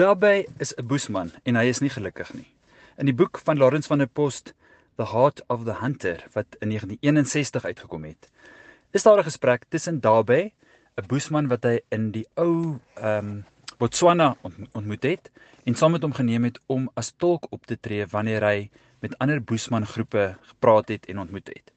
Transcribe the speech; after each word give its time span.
Daarbey 0.00 0.46
is 0.56 0.72
'n 0.80 0.86
boesman 0.88 1.28
en 1.44 1.56
hy 1.60 1.66
is 1.68 1.80
nie 1.84 1.90
gelukkig 1.92 2.32
nie. 2.32 2.46
In 2.96 3.04
die 3.04 3.12
boek 3.12 3.36
van 3.44 3.58
Lawrence 3.60 3.88
van 3.88 3.98
der 4.00 4.08
Post, 4.08 4.54
The 4.96 5.04
Heart 5.04 5.42
of 5.52 5.64
the 5.64 5.74
Hunter, 5.76 6.24
wat 6.32 6.56
in 6.64 6.68
1961 6.72 7.64
uitgekom 7.64 8.04
het, 8.08 8.30
is 8.96 9.02
daar 9.02 9.18
'n 9.18 9.28
gesprek 9.28 9.66
tussen 9.68 10.00
Daarbey, 10.00 10.52
'n 10.96 11.06
boesman 11.06 11.48
wat 11.48 11.64
hy 11.64 11.80
in 11.90 12.10
die 12.12 12.24
ou 12.34 12.80
ehm 12.96 13.18
um, 13.18 13.44
Botswana 13.78 14.36
ontmoet 14.72 15.02
het 15.02 15.30
en 15.64 15.74
saam 15.74 15.92
met 15.92 16.02
hom 16.02 16.12
geneem 16.12 16.44
het 16.44 16.60
om 16.66 16.88
as 16.94 17.12
tolk 17.16 17.46
op 17.50 17.66
te 17.66 17.76
tree 17.80 18.06
wanneer 18.06 18.42
hy 18.42 18.70
met 19.00 19.18
ander 19.18 19.42
boesman 19.42 19.86
groepe 19.86 20.36
gepraat 20.42 20.88
het 20.88 21.06
en 21.06 21.18
ontmoet 21.18 21.48
het. 21.48 21.72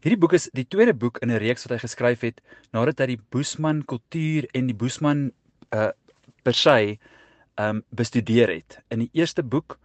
Hierdie 0.00 0.20
boek 0.20 0.32
is 0.32 0.48
die 0.52 0.68
tweede 0.68 0.94
boek 0.94 1.18
in 1.18 1.30
'n 1.30 1.42
reeks 1.42 1.66
wat 1.66 1.72
hy 1.72 1.78
geskryf 1.78 2.20
het 2.20 2.40
nadat 2.70 2.98
hy 2.98 3.06
die 3.06 3.22
boesman 3.30 3.84
kultuur 3.84 4.46
en 4.54 4.66
die 4.66 4.76
boesman 4.76 5.32
uh 5.74 5.90
per 6.44 6.54
se 6.54 6.98
um 7.60 7.82
bestudeer 7.90 8.48
het. 8.48 8.78
In 8.88 9.04
die 9.04 9.10
eerste 9.12 9.42
boek 9.42 9.78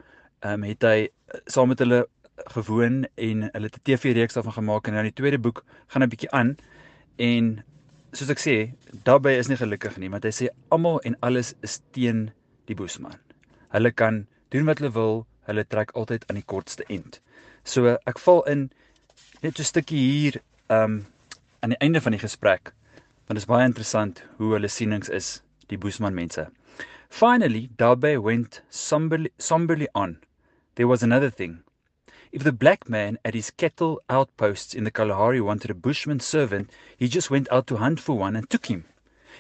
um 0.46 0.64
het 0.64 0.84
hy 0.84 1.10
uh, 1.10 1.40
saam 1.46 1.68
met 1.74 1.80
hulle 1.80 2.08
gewoon 2.56 3.04
en 3.16 3.50
hulle 3.52 3.70
het 3.70 3.78
'n 3.78 3.84
TV-reeks 3.84 4.34
daarvan 4.34 4.54
gemaak 4.54 4.88
en 4.88 4.94
in 4.94 5.10
die 5.10 5.14
tweede 5.14 5.40
boek 5.40 5.64
gaan 5.88 6.04
'n 6.04 6.10
bietjie 6.10 6.32
aan 6.32 6.56
en 7.18 7.64
soos 8.12 8.30
ek 8.30 8.40
sê, 8.40 8.56
daarbey 9.04 9.38
is 9.38 9.48
nie 9.48 9.58
gelukkig 9.58 9.98
nie, 9.98 10.10
want 10.10 10.24
hy 10.24 10.32
sê 10.34 10.48
almal 10.70 11.00
en 11.06 11.16
alles 11.22 11.54
is 11.62 11.82
teen 11.92 12.32
die 12.66 12.76
boesman. 12.76 13.20
Hulle 13.70 13.92
kan 13.92 14.26
doen 14.50 14.66
wat 14.66 14.80
hulle 14.80 14.92
wil, 14.92 15.28
hulle 15.46 15.66
trek 15.66 15.92
altyd 15.92 16.26
aan 16.30 16.36
die 16.36 16.46
kortste 16.46 16.84
end. 16.90 17.22
So 17.64 17.98
ek 18.10 18.20
val 18.20 18.44
in 18.50 18.72
net 19.42 19.58
so 19.58 19.62
'n 19.62 19.66
stukkie 19.66 20.00
hier 20.00 20.42
um 20.70 21.06
aan 21.62 21.70
die 21.70 21.82
einde 21.86 22.02
van 22.02 22.12
die 22.12 22.26
gesprek 22.26 22.74
want 23.30 23.38
dit 23.38 23.46
is 23.46 23.54
baie 23.54 23.66
interessant 23.66 24.24
hoe 24.38 24.54
hulle 24.56 24.68
sienings 24.68 25.10
is, 25.10 25.44
die 25.70 25.78
boesman 25.78 26.16
mense. 26.18 26.48
Finally, 27.10 27.70
Dabe 27.76 28.18
went 28.22 28.62
somberly, 28.70 29.32
somberly 29.38 29.88
on. 29.94 30.20
There 30.76 30.88
was 30.88 31.04
another 31.04 31.30
thing. 31.30 31.64
If 32.32 32.44
the 32.44 32.54
black 32.54 32.88
man 32.88 33.18
at 33.26 33.34
his 33.34 33.50
cattle 33.52 34.02
outposts 34.10 34.74
in 34.76 34.84
the 34.84 34.92
Kalahari 34.92 35.42
wanted 35.42 35.72
a 35.72 35.74
bushman 35.74 36.20
servant, 36.20 36.70
he 36.96 37.08
just 37.08 37.32
went 37.32 37.52
out 37.52 37.68
to 37.68 37.78
hunt 37.78 38.00
for 38.00 38.18
one 38.18 38.36
and 38.36 38.50
took 38.50 38.68
him. 38.68 38.86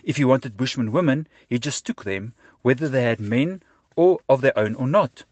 If 0.04 0.18
he 0.18 0.26
wanted 0.26 0.58
bushman 0.58 0.92
women, 0.92 1.28
he 1.48 1.60
just 1.60 1.86
took 1.86 2.04
them, 2.04 2.34
whether 2.64 2.90
they 2.90 3.04
had 3.04 3.22
men 3.22 3.62
or 3.96 4.20
of 4.28 4.42
their 4.42 4.58
own 4.58 4.76
or 4.76 4.88
not. 4.88 5.24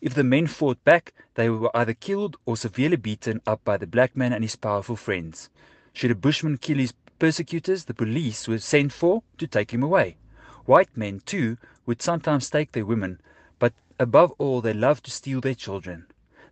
If 0.00 0.14
the 0.14 0.22
men 0.22 0.46
fought 0.46 0.84
back, 0.84 1.14
they 1.34 1.48
were 1.48 1.74
either 1.74 1.94
killed 1.94 2.36
or 2.44 2.56
severely 2.56 2.96
beaten 2.96 3.40
up 3.46 3.64
by 3.64 3.76
the 3.76 3.86
black 3.86 4.14
man 4.14 4.32
and 4.32 4.44
his 4.44 4.56
powerful 4.56 4.94
friends. 4.94 5.48
Should 5.94 6.10
a 6.10 6.14
bushman 6.14 6.58
kill 6.58 6.78
his 6.78 6.92
persecutors, 7.18 7.86
the 7.86 7.94
police 7.94 8.46
were 8.46 8.58
sent 8.58 8.92
for 8.92 9.22
to 9.38 9.46
take 9.46 9.72
him 9.72 9.82
away. 9.82 10.16
White 10.68 10.94
men, 10.98 11.20
too, 11.20 11.56
would 11.86 12.02
sometimes 12.02 12.50
take 12.50 12.72
their 12.72 12.84
women, 12.84 13.22
but 13.58 13.72
above 13.98 14.32
all 14.36 14.60
they 14.60 14.74
loved 14.74 15.06
to 15.06 15.10
steal 15.10 15.40
their 15.40 15.54
children. 15.54 16.04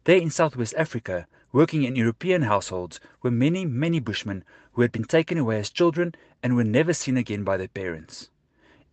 There 0.04 0.16
in 0.16 0.30
Southwest 0.30 0.72
Africa, 0.78 1.26
working 1.52 1.82
in 1.82 1.96
European 1.96 2.40
households, 2.40 2.98
were 3.20 3.30
many, 3.30 3.66
many 3.66 4.00
Bushmen 4.00 4.42
who 4.72 4.80
had 4.80 4.90
been 4.90 5.04
taken 5.04 5.36
away 5.36 5.58
as 5.58 5.68
children 5.68 6.14
and 6.42 6.56
were 6.56 6.64
never 6.64 6.94
seen 6.94 7.18
again 7.18 7.44
by 7.44 7.58
their 7.58 7.68
parents. 7.68 8.30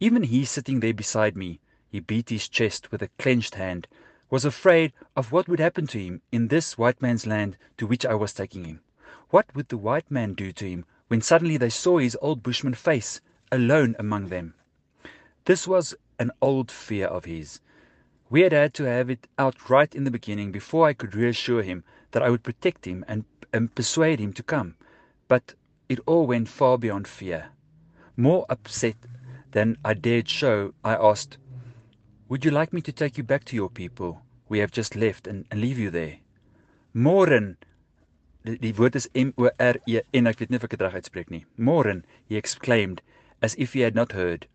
Even 0.01 0.23
he 0.23 0.43
sitting 0.43 0.81
there 0.81 0.93
beside 0.93 1.37
me, 1.37 1.61
he 1.87 2.01
beat 2.01 2.27
his 2.27 2.49
chest 2.49 2.91
with 2.91 3.01
a 3.01 3.07
clenched 3.17 3.55
hand, 3.55 3.87
was 4.29 4.43
afraid 4.43 4.91
of 5.15 5.31
what 5.31 5.47
would 5.47 5.61
happen 5.61 5.87
to 5.87 5.99
him 5.99 6.21
in 6.33 6.49
this 6.49 6.77
white 6.77 7.01
man's 7.01 7.25
land 7.25 7.55
to 7.77 7.87
which 7.87 8.05
I 8.05 8.13
was 8.13 8.33
taking 8.33 8.65
him. 8.65 8.81
What 9.29 9.55
would 9.55 9.69
the 9.69 9.77
white 9.77 10.11
man 10.11 10.33
do 10.33 10.51
to 10.51 10.69
him 10.69 10.83
when 11.07 11.21
suddenly 11.21 11.55
they 11.55 11.69
saw 11.69 11.99
his 11.99 12.17
old 12.21 12.43
Bushman 12.43 12.73
face, 12.73 13.21
alone 13.53 13.95
among 13.97 14.27
them? 14.27 14.55
This 15.45 15.67
was 15.67 15.93
an 16.19 16.31
old 16.41 16.71
fear 16.71 17.07
of 17.07 17.25
his. 17.25 17.59
We 18.29 18.41
had 18.41 18.53
had 18.53 18.73
to 18.75 18.85
have 18.85 19.09
it 19.09 19.27
out 19.37 19.69
right 19.69 19.93
in 19.93 20.05
the 20.05 20.11
beginning 20.11 20.53
before 20.53 20.87
I 20.87 20.93
could 20.93 21.15
reassure 21.15 21.61
him 21.61 21.83
that 22.11 22.23
I 22.23 22.29
would 22.29 22.43
protect 22.43 22.85
him 22.85 23.03
and, 23.09 23.25
and 23.51 23.75
persuade 23.75 24.19
him 24.19 24.31
to 24.33 24.43
come. 24.43 24.75
But 25.27 25.55
it 25.89 25.99
all 26.05 26.27
went 26.27 26.47
far 26.47 26.77
beyond 26.77 27.09
fear. 27.09 27.49
More 28.15 28.45
upset 28.49 28.95
than 29.51 29.77
I 29.83 29.95
dared 29.95 30.29
show, 30.29 30.73
I 30.81 30.95
asked, 30.95 31.37
Would 32.29 32.45
you 32.45 32.51
like 32.51 32.71
me 32.71 32.79
to 32.81 32.93
take 32.93 33.17
you 33.17 33.23
back 33.23 33.43
to 33.45 33.55
your 33.57 33.69
people 33.69 34.21
we 34.47 34.59
have 34.59 34.71
just 34.71 34.95
left 34.95 35.27
and, 35.27 35.45
and 35.51 35.59
leave 35.59 35.77
you 35.77 35.89
there? 35.89 36.19
Die, 38.45 38.55
die 38.55 38.73
woord 38.73 38.95
is 38.95 39.09
M-O-R-E-N, 39.15 40.27
ek 40.27 40.39
weet 40.39 40.49
nie 40.49 40.57
of 40.57 40.63
ek. 40.63 41.45
Moren, 41.57 42.05
he 42.25 42.35
exclaimed, 42.35 43.01
as 43.41 43.55
if 43.55 43.73
he 43.73 43.81
had 43.81 43.95
not 43.95 44.11
heard. 44.13 44.47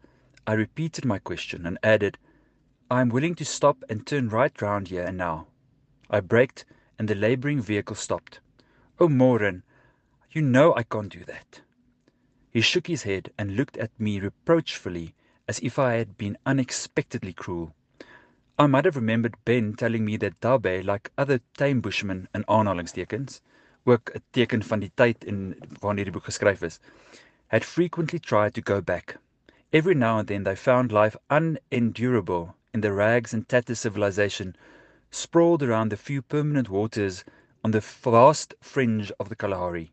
I 0.49 0.55
repeated 0.55 1.05
my 1.05 1.19
question 1.19 1.67
and 1.67 1.77
added, 1.83 2.17
I 2.91 3.03
am 3.03 3.11
willing 3.11 3.35
to 3.35 3.45
stop 3.45 3.85
and 3.91 4.07
turn 4.07 4.31
right 4.31 4.63
round 4.63 4.89
here 4.89 5.05
and 5.05 5.19
now. 5.19 5.49
I 6.09 6.21
braked 6.21 6.65
and 6.99 7.07
the 7.07 7.15
labouring 7.15 7.61
vehicle 7.61 7.97
stopped. 7.97 8.41
Oh, 8.99 9.11
Moren, 9.11 9.63
you 10.31 10.41
know 10.41 10.75
I 10.75 10.85
can't 10.85 11.13
do 11.13 11.23
that. 11.25 11.61
He 12.51 12.63
shook 12.63 12.87
his 12.87 13.03
head 13.03 13.31
and 13.37 13.57
looked 13.57 13.77
at 13.77 13.91
me 14.01 14.21
reproachfully 14.21 15.15
as 15.47 15.59
if 15.59 15.79
I 15.79 15.97
had 15.97 16.17
been 16.17 16.39
unexpectedly 16.47 17.35
cruel. 17.35 17.75
I 18.59 18.69
might 18.69 18.87
have 18.87 18.97
remembered 18.97 19.37
Ben 19.45 19.75
telling 19.75 20.07
me 20.07 20.17
that 20.17 20.41
Dabe, 20.41 20.83
like 20.83 21.13
other 21.19 21.41
tame 21.59 21.83
bushmen 21.83 22.27
in 22.35 22.45
aanhalingstekens, 22.49 23.43
ook 23.87 24.11
'n 24.15 24.23
teken 24.33 24.65
van 24.65 24.81
die 24.81 24.93
tyd 24.97 25.25
in 25.25 25.57
waarin 25.83 25.99
hierdie 25.99 26.17
boek 26.17 26.25
geskryf 26.25 26.63
is, 26.63 26.81
had 27.49 27.67
frequently 27.67 28.19
tried 28.19 28.55
to 28.55 28.63
go 28.63 28.81
back. 28.81 29.19
Every 29.71 29.95
now 29.95 30.19
and 30.19 30.27
then 30.27 30.45
they 30.45 30.57
found 30.57 30.93
life 30.93 31.15
unendurable 31.29 32.57
in 32.73 32.81
the 32.81 32.91
rags 32.91 33.35
and 33.35 33.47
tatters 33.47 33.81
civilization 33.81 34.57
sprawled 35.11 35.63
around 35.63 35.91
the 35.91 35.99
few 35.99 36.23
permanent 36.23 36.71
waters 36.71 37.23
on 37.63 37.73
the 37.73 37.81
vast 37.81 38.55
fringe 38.63 39.13
of 39.21 39.29
the 39.29 39.37
Kalahari. 39.37 39.93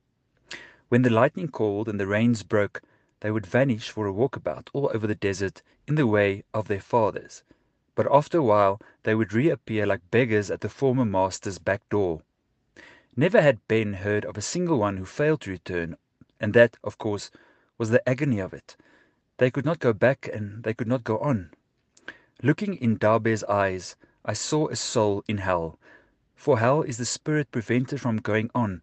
When 0.87 1.01
the 1.01 1.09
lightning 1.09 1.49
called 1.49 1.89
and 1.89 1.99
the 1.99 2.07
rains 2.07 2.41
broke, 2.41 2.83
they 3.19 3.31
would 3.31 3.45
vanish 3.45 3.89
for 3.89 4.07
a 4.07 4.13
walkabout 4.13 4.69
all 4.71 4.89
over 4.93 5.07
the 5.07 5.13
desert 5.13 5.61
in 5.87 5.95
the 5.95 6.07
way 6.07 6.45
of 6.53 6.69
their 6.69 6.79
fathers. 6.79 7.43
But 7.95 8.07
after 8.09 8.37
a 8.37 8.43
while, 8.43 8.79
they 9.03 9.13
would 9.13 9.33
reappear 9.33 9.85
like 9.85 10.09
beggars 10.09 10.49
at 10.49 10.61
the 10.61 10.69
former 10.69 11.03
master's 11.03 11.59
back 11.59 11.81
door. 11.89 12.21
Never 13.17 13.41
had 13.41 13.67
Ben 13.67 13.91
heard 13.95 14.23
of 14.23 14.37
a 14.37 14.41
single 14.41 14.79
one 14.79 14.95
who 14.95 15.05
failed 15.05 15.41
to 15.41 15.51
return, 15.51 15.97
and 16.39 16.53
that, 16.53 16.77
of 16.81 16.97
course, 16.97 17.29
was 17.77 17.89
the 17.89 18.07
agony 18.07 18.39
of 18.39 18.53
it. 18.53 18.77
They 19.37 19.51
could 19.51 19.65
not 19.65 19.79
go 19.79 19.91
back 19.91 20.29
and 20.31 20.63
they 20.63 20.73
could 20.73 20.87
not 20.87 21.03
go 21.03 21.17
on. 21.19 21.51
Looking 22.41 22.75
in 22.75 22.97
Dabe's 22.97 23.43
eyes, 23.45 23.95
I 24.23 24.33
saw 24.33 24.67
a 24.67 24.75
soul 24.75 25.23
in 25.27 25.39
hell. 25.39 25.77
For 26.35 26.59
hell 26.59 26.81
is 26.81 26.97
the 26.97 27.05
spirit 27.05 27.51
prevented 27.51 27.99
from 27.99 28.17
going 28.17 28.49
on. 28.55 28.81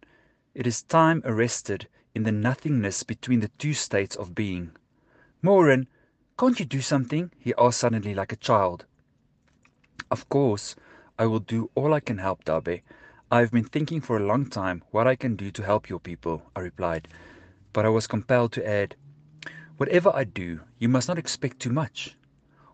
It 0.53 0.67
is 0.67 0.83
time 0.83 1.21
arrested 1.25 1.87
in 2.13 2.23
the 2.23 2.31
nothingness 2.31 3.03
between 3.03 3.39
the 3.39 3.51
two 3.57 3.73
states 3.73 4.15
of 4.15 4.35
being. 4.35 4.75
Moren, 5.41 5.87
can't 6.37 6.59
you 6.59 6.65
do 6.65 6.81
something? 6.81 7.31
he 7.39 7.53
asked 7.57 7.79
suddenly 7.79 8.13
like 8.13 8.31
a 8.31 8.37
child. 8.37 8.85
Of 10.11 10.29
course, 10.29 10.75
I 11.17 11.25
will 11.25 11.39
do 11.39 11.71
all 11.73 11.93
I 11.93 11.99
can 11.99 12.19
help, 12.19 12.43
Dabe. 12.45 12.81
I 13.31 13.39
have 13.39 13.51
been 13.51 13.63
thinking 13.63 14.01
for 14.01 14.17
a 14.17 14.25
long 14.25 14.45
time 14.45 14.83
what 14.91 15.07
I 15.07 15.15
can 15.15 15.35
do 15.35 15.49
to 15.49 15.63
help 15.63 15.89
your 15.89 15.99
people, 15.99 16.43
I 16.55 16.59
replied. 16.59 17.07
But 17.71 17.85
I 17.85 17.89
was 17.89 18.05
compelled 18.05 18.51
to 18.53 18.67
add, 18.67 18.95
Whatever 19.77 20.11
I 20.13 20.23
do, 20.23 20.59
you 20.77 20.87
must 20.87 21.07
not 21.07 21.17
expect 21.17 21.59
too 21.59 21.71
much. 21.71 22.15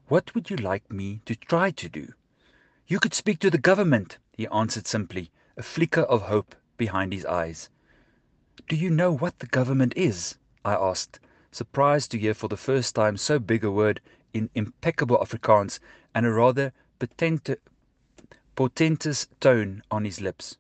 What 0.10 0.36
would 0.36 0.50
you 0.50 0.58
like 0.58 0.92
me 0.92 1.22
to 1.28 1.34
try 1.34 1.72
to 1.72 1.88
do? 1.88 2.12
You 2.88 3.00
could 3.00 3.14
speak 3.14 3.40
to 3.40 3.50
the 3.50 3.58
government, 3.58 4.18
he 4.34 4.50
answered 4.50 4.86
simply, 4.86 5.32
a 5.56 5.64
flicker 5.64 6.02
of 6.02 6.24
hope 6.24 6.56
behind 6.76 7.14
his 7.14 7.26
eyes. 7.26 7.70
Do 8.68 8.76
you 8.76 8.90
know 8.90 9.14
what 9.14 9.40
the 9.40 9.48
government 9.48 9.94
is? 9.96 10.36
I 10.66 10.74
asked, 10.74 11.22
surprised 11.54 12.12
to 12.12 12.20
hear 12.20 12.34
for 12.34 12.50
the 12.50 12.58
first 12.58 12.96
time 12.96 13.16
so 13.16 13.40
big 13.40 13.64
a 13.64 13.72
word 13.72 14.02
in 14.34 14.50
impeccable 14.54 15.20
Afrikaans 15.20 15.80
and 16.14 16.26
a 16.26 16.34
rather 16.34 16.74
portentous 18.58 19.28
tone 19.40 19.84
on 19.90 20.04
his 20.04 20.20
lips. 20.20 20.58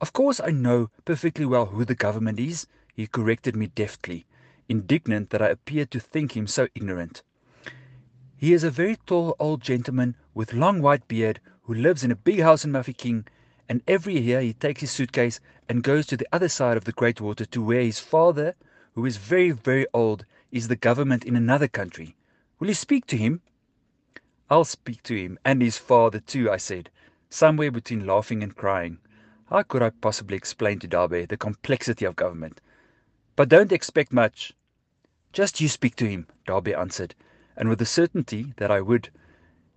Of 0.00 0.14
course 0.14 0.40
I 0.40 0.52
know 0.52 0.88
perfectly 1.04 1.44
well 1.44 1.66
who 1.66 1.84
the 1.84 1.94
government 1.94 2.40
is, 2.40 2.66
he 2.94 3.06
corrected 3.06 3.54
me 3.54 3.66
deftly 3.66 4.24
indignant 4.68 5.30
that 5.30 5.42
I 5.42 5.48
appeared 5.48 5.90
to 5.92 6.00
think 6.00 6.36
him 6.36 6.46
so 6.46 6.68
ignorant. 6.74 7.22
He 8.36 8.52
is 8.52 8.64
a 8.64 8.70
very 8.70 8.96
tall 9.06 9.34
old 9.38 9.62
gentleman 9.62 10.16
with 10.34 10.52
long 10.52 10.82
white 10.82 11.08
beard 11.08 11.40
who 11.62 11.74
lives 11.74 12.04
in 12.04 12.10
a 12.10 12.16
big 12.16 12.40
house 12.40 12.64
in 12.64 12.72
Mafeking, 12.72 13.26
and 13.68 13.82
every 13.88 14.18
year 14.18 14.40
he 14.40 14.52
takes 14.52 14.82
his 14.82 14.90
suitcase 14.90 15.40
and 15.68 15.82
goes 15.82 16.06
to 16.06 16.16
the 16.16 16.28
other 16.32 16.48
side 16.48 16.76
of 16.76 16.84
the 16.84 16.92
Great 16.92 17.20
Water 17.20 17.44
to 17.46 17.62
where 17.62 17.82
his 17.82 17.98
father, 17.98 18.54
who 18.94 19.04
is 19.04 19.16
very, 19.16 19.50
very 19.50 19.86
old, 19.92 20.24
is 20.52 20.68
the 20.68 20.76
government 20.76 21.24
in 21.24 21.34
another 21.34 21.66
country. 21.66 22.14
Will 22.58 22.68
you 22.68 22.74
speak 22.74 23.06
to 23.06 23.16
him? 23.16 23.40
I'll 24.48 24.64
speak 24.64 25.02
to 25.04 25.16
him, 25.16 25.38
and 25.44 25.60
his 25.60 25.78
father 25.78 26.20
too, 26.20 26.50
I 26.50 26.56
said, 26.56 26.90
somewhere 27.30 27.70
between 27.70 28.06
laughing 28.06 28.42
and 28.42 28.54
crying. 28.54 28.98
How 29.50 29.62
could 29.62 29.82
I 29.82 29.90
possibly 29.90 30.36
explain 30.36 30.78
to 30.80 30.88
Dabe 30.88 31.28
the 31.28 31.36
complexity 31.36 32.04
of 32.04 32.16
government? 32.16 32.60
But 33.36 33.50
don't 33.50 33.70
expect 33.70 34.14
much. 34.14 34.54
Just 35.34 35.60
you 35.60 35.68
speak 35.68 35.94
to 35.96 36.08
him, 36.08 36.26
Dabe 36.46 36.74
answered, 36.74 37.14
and 37.54 37.68
with 37.68 37.78
the 37.78 37.84
certainty 37.84 38.54
that 38.56 38.70
I 38.70 38.80
would, 38.80 39.10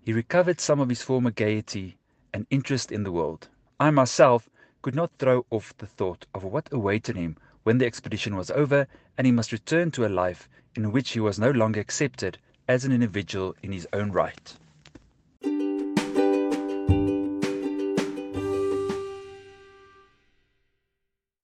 he 0.02 0.14
recovered 0.14 0.62
some 0.62 0.80
of 0.80 0.88
his 0.88 1.02
former 1.02 1.30
gaiety 1.30 1.98
and 2.34 2.48
interest 2.50 2.90
in 2.90 3.04
the 3.04 3.12
world. 3.12 3.50
I 3.78 3.92
myself 3.92 4.50
could 4.82 4.96
not 4.96 5.12
throw 5.20 5.46
off 5.50 5.78
the 5.78 5.88
thought 5.88 6.26
of 6.34 6.46
what 6.46 6.72
awaited 6.72 7.18
him 7.18 7.36
when 7.64 7.80
the 7.80 7.86
expedition 7.86 8.38
was 8.38 8.50
over 8.52 8.88
and 9.18 9.28
he 9.28 9.34
must 9.34 9.52
return 9.52 9.92
to 9.92 10.06
a 10.06 10.08
life 10.08 10.48
in 10.74 10.94
which 10.94 11.12
he 11.12 11.20
was 11.20 11.38
no 11.38 11.52
longer 11.52 11.82
accepted 11.82 12.38
as 12.70 12.86
an 12.86 12.94
individual 12.94 13.58
in 13.62 13.74
his 13.74 13.86
own 13.92 14.14
right. 14.14 14.56